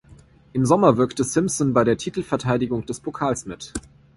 Im 0.53 0.65
Sommer 0.65 0.97
wirkte 0.97 1.23
Simpson 1.23 1.73
bei 1.73 1.83
der 1.83 1.95
Titelverteidigung 1.95 2.87
des 2.87 2.99
Pokals 2.99 3.45
mit. 3.45 3.71